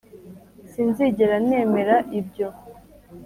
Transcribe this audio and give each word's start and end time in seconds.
sinzigera 0.71 1.35
nemera 1.47 1.95
ibyo 2.19 2.47